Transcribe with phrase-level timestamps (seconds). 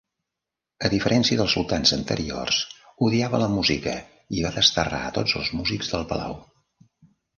[0.87, 2.57] A diferència dels sultans anteriors,
[3.09, 3.93] odiava la música
[4.39, 6.35] i va desterrar a tots els músics del palau.